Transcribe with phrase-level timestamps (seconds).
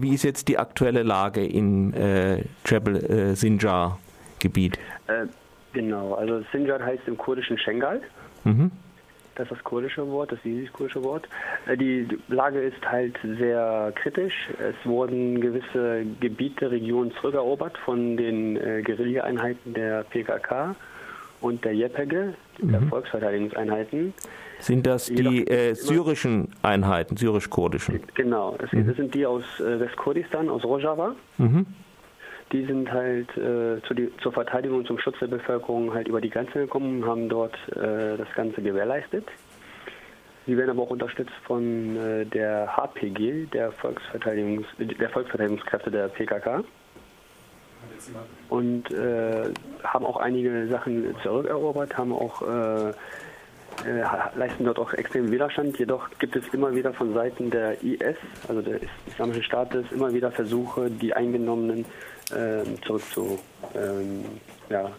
[0.00, 3.98] Wie ist jetzt die aktuelle Lage im äh, Jebel äh, Sinjar
[4.38, 4.78] Gebiet?
[5.06, 5.26] Äh,
[5.72, 8.00] genau, also Sinjar heißt im kurdischen Schengal.
[8.44, 8.70] Mhm.
[9.34, 11.28] Das ist das kurdische Wort, das jüdisch-kurdische Wort.
[11.66, 14.34] Äh, die Lage ist halt sehr kritisch.
[14.58, 20.74] Es wurden gewisse Gebiete, Regionen zurückerobert von den äh, Guerilla-Einheiten der PKK
[21.40, 22.72] und der mhm.
[22.72, 24.14] der Volksverteidigungseinheiten.
[24.60, 28.00] Sind das die äh, syrischen Einheiten, syrisch-kurdischen?
[28.14, 28.92] Genau, das, mhm.
[28.94, 31.14] sind die aus äh, Westkurdistan, aus Rojava.
[31.38, 31.66] Mhm.
[32.52, 36.20] Die sind halt äh, zu die, zur Verteidigung und zum Schutz der Bevölkerung halt über
[36.20, 39.26] die Grenze gekommen und haben dort äh, das Ganze gewährleistet.
[40.46, 46.64] Sie werden aber auch unterstützt von äh, der HPG, der, Volksverteidigungs der Volksverteidigungskräfte der PKK.
[48.48, 49.50] Und äh,
[49.84, 52.92] haben auch einige Sachen zurückerobert, haben auch äh,
[53.86, 54.04] äh,
[54.36, 55.78] leisten dort auch extremen Widerstand.
[55.78, 58.16] Jedoch gibt es immer wieder von Seiten der IS,
[58.48, 61.84] also des Islamischen Staates, immer wieder Versuche, die Eingenommenen
[62.30, 63.38] äh, zurückzu,
[63.74, 64.24] ähm,
[64.68, 64.90] ja,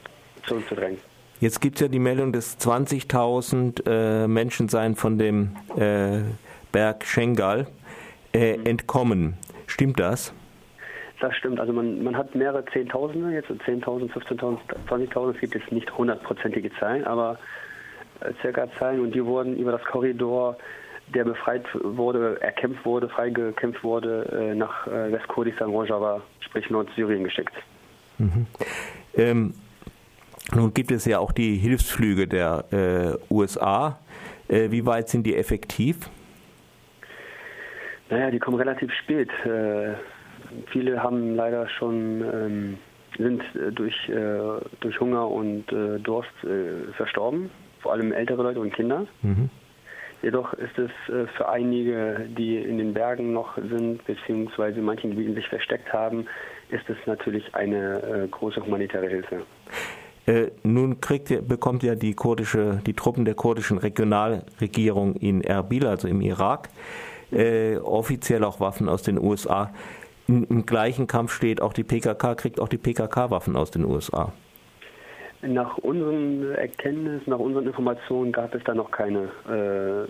[0.45, 0.99] zurückzudrängen.
[1.41, 6.19] Jetzt gibt es ja die Meldung, dass 20.000 äh, Menschen seien von dem äh,
[6.71, 7.67] Berg Schengal
[8.33, 8.65] äh, mhm.
[8.65, 9.37] entkommen.
[9.67, 10.33] Stimmt das?
[11.19, 11.59] Das stimmt.
[11.59, 15.35] Also man, man hat mehrere Zehntausende, jetzt 10.000, 15.000, 20.000.
[15.35, 17.37] Es gibt jetzt nicht hundertprozentige Zahlen, aber
[18.21, 20.57] äh, circa Zahlen und die wurden über das Korridor,
[21.13, 27.53] der befreit wurde, erkämpft wurde, freigekämpft wurde, äh, nach äh, Westkurdistan, Rojava, sprich Nordsyrien geschickt.
[28.17, 28.47] Mhm.
[29.15, 29.53] Ähm,
[30.53, 33.99] nun gibt es ja auch die Hilfsflüge der äh, USA.
[34.47, 36.09] Äh, wie weit sind die effektiv?
[38.09, 39.29] Naja, die kommen relativ spät.
[39.45, 39.93] Äh,
[40.71, 42.77] viele haben leider schon ähm,
[43.17, 43.95] sind durch,
[44.79, 45.65] durch Hunger und
[46.03, 46.29] Durst
[46.95, 47.49] verstorben
[47.81, 49.05] vor allem ältere Leute und Kinder.
[49.21, 49.49] Mhm.
[50.21, 55.11] Jedoch ist es äh, für einige, die in den Bergen noch sind, beziehungsweise in manchen
[55.11, 56.25] Gebieten sich versteckt haben,
[56.69, 59.43] ist es natürlich eine äh, große humanitäre Hilfe.
[60.25, 66.09] Äh, nun kriegt, bekommt ja die kurdische, die Truppen der kurdischen Regionalregierung in Erbil, also
[66.09, 66.67] im Irak,
[67.31, 69.71] äh, offiziell auch Waffen aus den USA.
[70.29, 73.83] Im, Im gleichen Kampf steht auch die PKK, kriegt auch die PKK Waffen aus den
[73.83, 74.31] USA.
[75.41, 80.07] Nach unseren Erkenntnissen, nach unseren Informationen gab es da noch keine äh,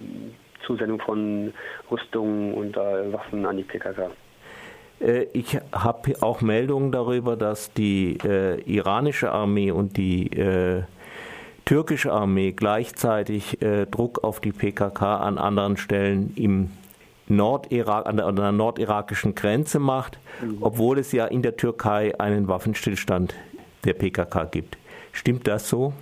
[0.65, 1.53] Zusendung von
[1.89, 4.09] Rüstungen und äh, Waffen an die PKK.
[4.99, 10.83] Äh, ich habe auch Meldungen darüber, dass die äh, iranische Armee und die äh,
[11.63, 13.59] türkische Armee gleichzeitig
[13.91, 16.71] Druck auf die PKK an anderen Stellen im
[17.29, 20.57] Nordirak, an der, an der nordirakischen Grenze macht, mhm.
[20.61, 23.35] obwohl es ja in der Türkei einen Waffenstillstand
[23.85, 24.77] der PKK gibt.
[25.13, 25.93] Stimmt das so?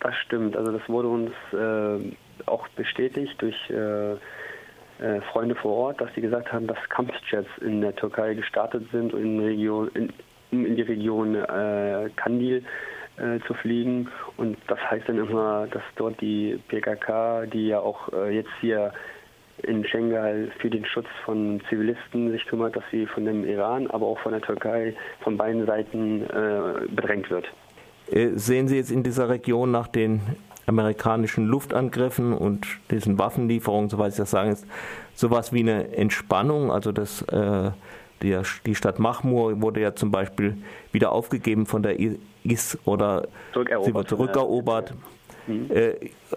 [0.00, 0.56] Das stimmt.
[0.56, 2.14] Also das wurde uns äh,
[2.46, 7.80] auch bestätigt durch äh, äh, Freunde vor Ort, dass sie gesagt haben, dass Kampfjets in
[7.80, 10.12] der Türkei gestartet sind, in, Region, in,
[10.50, 12.64] in die Region äh, Kandil
[13.16, 14.08] äh, zu fliegen.
[14.36, 18.92] Und das heißt dann immer, dass dort die PKK, die ja auch äh, jetzt hier
[19.62, 24.06] in Schengal für den Schutz von Zivilisten sich kümmert, dass sie von dem Iran, aber
[24.06, 26.26] auch von der Türkei von beiden Seiten
[26.94, 27.46] bedrängt wird.
[28.10, 30.20] Äh, sehen Sie jetzt in dieser Region nach den
[30.66, 34.66] amerikanischen Luftangriffen und diesen Waffenlieferungen, soweit ich das sagen ist,
[35.14, 36.70] sowas wie eine Entspannung?
[36.70, 37.70] Also das, äh,
[38.22, 40.56] die, die Stadt Mahmur wurde ja zum Beispiel
[40.92, 44.94] wieder aufgegeben von der IS oder sie wird zurückerobert.
[45.46, 45.70] Mhm.
[45.70, 45.94] Äh,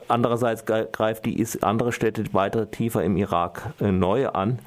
[0.08, 4.60] andererseits greift die IS andere Städte weiter tiefer im Irak äh, neu an.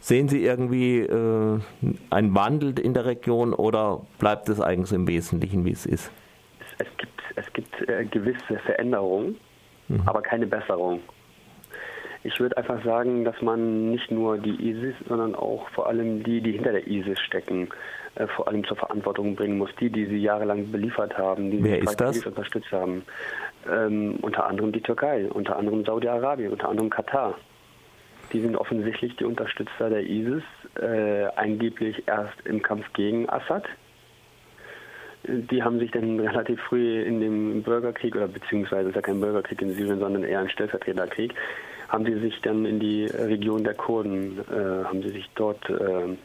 [0.00, 1.60] Sehen Sie irgendwie äh,
[2.10, 6.10] einen Wandel in der Region oder bleibt es eigentlich im Wesentlichen, wie es ist?
[6.78, 9.36] es gibt, es gibt äh, gewisse Veränderungen,
[9.88, 10.02] mhm.
[10.06, 11.00] aber keine Besserung.
[12.28, 16.42] Ich würde einfach sagen, dass man nicht nur die ISIS, sondern auch vor allem die,
[16.42, 17.70] die hinter der ISIS stecken,
[18.16, 19.70] äh, vor allem zur Verantwortung bringen muss.
[19.80, 22.26] Die, die sie jahrelang beliefert haben, die Wer ist das?
[22.26, 23.02] unterstützt haben.
[23.66, 27.34] Ähm, unter anderem die Türkei, unter anderem Saudi-Arabien, unter anderem Katar.
[28.34, 30.42] Die sind offensichtlich die Unterstützer der ISIS,
[30.78, 33.64] äh, angeblich erst im Kampf gegen Assad,
[35.24, 39.60] die haben sich dann relativ früh in dem Bürgerkrieg, oder beziehungsweise ist ja kein Bürgerkrieg
[39.62, 41.34] in Syrien, sondern eher ein Stellvertreterkrieg,
[41.88, 46.16] haben sie sich dann in die Region der Kurden, äh, haben sie sich dort äh,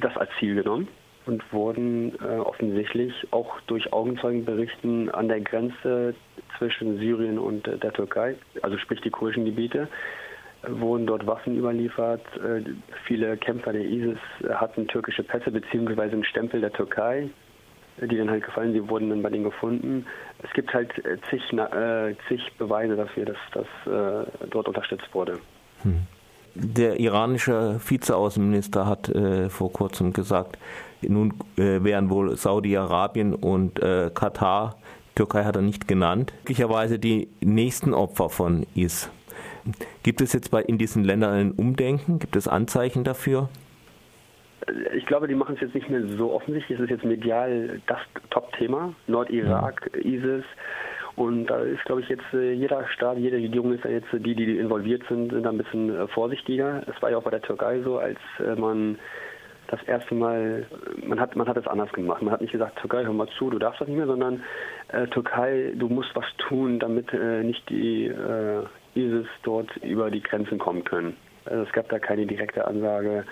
[0.00, 0.88] das als Ziel genommen
[1.26, 6.14] und wurden äh, offensichtlich auch durch Augenzeugenberichten an der Grenze
[6.56, 9.88] zwischen Syrien und der Türkei, also sprich die kurdischen Gebiete,
[10.66, 12.22] wurden dort Waffen überliefert.
[12.36, 12.62] Äh,
[13.06, 14.18] viele Kämpfer der ISIS
[14.48, 17.28] hatten türkische Pässe beziehungsweise einen Stempel der Türkei
[18.00, 20.06] die dann halt gefallen, die wurden dann bei denen gefunden.
[20.42, 25.38] Es gibt halt äh, zig, äh, zig Beweise dafür, dass das äh, dort unterstützt wurde.
[25.82, 26.02] Hm.
[26.54, 30.58] Der iranische Vizeaußenminister hat äh, vor kurzem gesagt,
[31.02, 34.76] nun äh, wären wohl Saudi-Arabien und äh, Katar,
[35.14, 39.10] Türkei hat er nicht genannt, möglicherweise die nächsten Opfer von IS.
[40.02, 42.18] Gibt es jetzt bei, in diesen Ländern ein Umdenken?
[42.18, 43.48] Gibt es Anzeichen dafür?
[44.94, 46.78] Ich glaube, die machen es jetzt nicht mehr so offensichtlich.
[46.78, 47.98] Es ist jetzt medial das
[48.30, 48.94] Top-Thema.
[49.06, 50.00] Nordirak, ja.
[50.00, 50.44] ISIS.
[51.16, 54.34] Und da ist, glaube ich, jetzt äh, jeder Staat, jede Regierung ist ja jetzt, die,
[54.36, 56.82] die involviert sind, sind ein bisschen äh, vorsichtiger.
[56.86, 58.98] Es war ja auch bei der Türkei so, als äh, man
[59.66, 60.66] das erste Mal,
[61.04, 62.22] man hat, man hat es anders gemacht.
[62.22, 64.42] Man hat nicht gesagt, Türkei, hör mal zu, du darfst das nicht mehr, sondern
[64.88, 68.62] äh, Türkei, du musst was tun, damit äh, nicht die äh,
[68.94, 71.16] ISIS dort über die Grenzen kommen können.
[71.44, 73.24] Also es gab da keine direkte Ansage,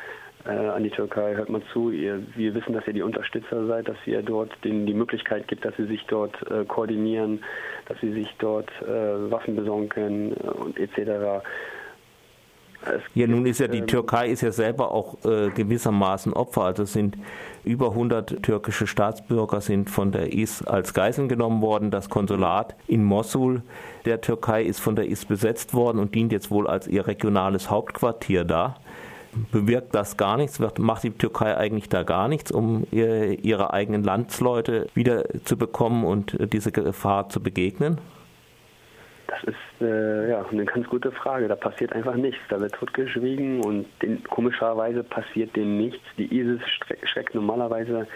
[0.47, 3.89] äh, an die Türkei, hört mal zu, ihr, wir wissen, dass ihr die Unterstützer seid,
[3.89, 7.43] dass ihr dort denen die Möglichkeit gibt, dass sie sich dort äh, koordinieren,
[7.87, 11.43] dass sie sich dort äh, Waffen besorgen können äh, und etc.
[12.85, 16.63] Es ja, nun ist ja die ähm, Türkei ist ja selber auch äh, gewissermaßen Opfer.
[16.63, 17.17] Also sind
[17.65, 21.91] über 100 türkische Staatsbürger sind von der IS als Geiseln genommen worden.
[21.91, 23.63] Das Konsulat in Mosul
[24.05, 27.71] der Türkei ist von der IS besetzt worden und dient jetzt wohl als ihr regionales
[27.71, 28.77] Hauptquartier da
[29.53, 30.61] bewirkt das gar nichts?
[30.79, 36.37] Macht die Türkei eigentlich da gar nichts, um ihre eigenen Landsleute wieder zu bekommen und
[36.53, 37.99] diese Gefahr zu begegnen?
[39.27, 41.49] Das ist äh, ja eine ganz gute Frage.
[41.49, 42.41] Da passiert einfach nichts.
[42.49, 46.03] Da wird totgeschwiegen und den, komischerweise passiert denen nichts.
[46.17, 46.61] Die ISIS
[47.03, 48.07] schreckt normalerweise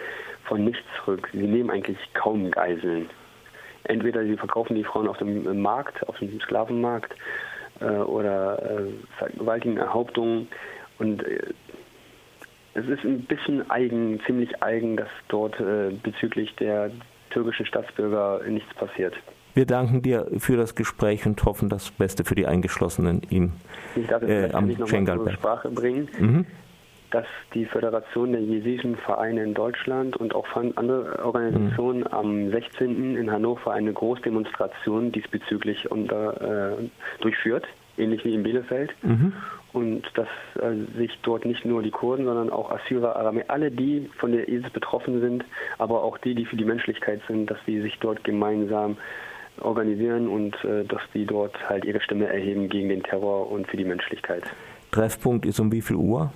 [0.45, 1.27] von nichts zurück.
[1.33, 3.09] Sie nehmen eigentlich kaum Geiseln.
[3.83, 7.13] Entweder sie verkaufen die Frauen auf dem Markt, auf dem Sklavenmarkt,
[7.81, 10.47] äh, oder äh, vergewaltigen Erhauptungen.
[11.01, 11.39] Und äh,
[12.75, 16.91] es ist ein bisschen eigen, ziemlich eigen, dass dort äh, bezüglich der
[17.31, 19.15] türkischen Staatsbürger nichts passiert.
[19.55, 23.53] Wir danken dir für das Gespräch und hoffen das Beste für die Eingeschlossenen im
[23.95, 25.33] ich darf äh, am Schengalberg.
[25.33, 26.45] Sprache bringen, mhm.
[27.09, 27.25] dass
[27.55, 30.45] die Föderation der Jesidischen Vereine in Deutschland und auch
[30.75, 32.07] andere Organisationen mhm.
[32.07, 33.17] am 16.
[33.17, 36.89] in Hannover eine Großdemonstration diesbezüglich unter, äh,
[37.21, 37.65] durchführt,
[37.97, 38.93] ähnlich wie in Bielefeld.
[39.01, 39.33] Mhm
[39.73, 40.27] und dass
[40.61, 44.49] äh, sich dort nicht nur die Kurden, sondern auch Assyrer, Aramäer, alle die von der
[44.49, 45.45] ISIS betroffen sind,
[45.77, 48.97] aber auch die, die für die Menschlichkeit sind, dass sie sich dort gemeinsam
[49.59, 53.77] organisieren und äh, dass die dort halt ihre Stimme erheben gegen den Terror und für
[53.77, 54.43] die Menschlichkeit.
[54.91, 56.31] Treffpunkt ist um wie viel Uhr?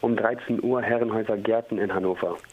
[0.00, 2.36] Um 13 Uhr Herrenhäuser Gärten in Hannover.